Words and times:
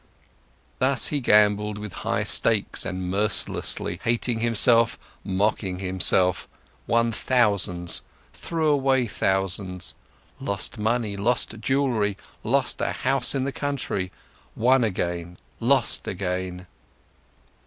Thus 0.79 1.09
he 1.09 1.21
gambled 1.21 1.77
with 1.77 1.93
high 2.01 2.23
stakes 2.23 2.87
and 2.87 3.07
mercilessly, 3.11 3.99
hating 4.03 4.39
himself, 4.39 4.97
mocking 5.23 5.77
himself, 5.77 6.47
won 6.87 7.11
thousands, 7.11 8.01
threw 8.33 8.69
away 8.69 9.05
thousands, 9.05 9.93
lost 10.39 10.79
money, 10.79 11.15
lost 11.17 11.59
jewelry, 11.59 12.17
lost 12.43 12.81
a 12.81 12.93
house 12.93 13.35
in 13.35 13.43
the 13.43 13.51
country, 13.51 14.11
won 14.55 14.83
again, 14.83 15.37
lost 15.59 16.07
again. 16.07 16.65